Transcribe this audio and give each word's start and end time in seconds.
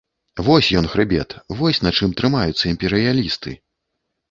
Вось 0.45 0.69
ён 0.79 0.87
хрыбет, 0.93 1.35
вось 1.61 1.81
на 1.89 1.93
чым 2.01 2.17
трымаюцца 2.23 2.59
імперыялісты. 2.73 3.57